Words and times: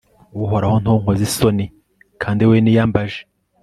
uhoraho, 0.43 0.75
ntunkoze 0.81 1.21
isoni 1.29 1.65
kandi 2.21 2.37
ari 2.41 2.47
wowe 2.49 2.59
niyambaje 2.63 3.19